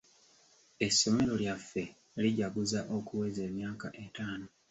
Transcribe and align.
Essomero 0.87 1.33
lyaffe 1.41 1.83
lijaguza 2.21 2.79
okuweza 2.97 3.41
emyaka 3.49 3.87
etaano. 4.03 4.47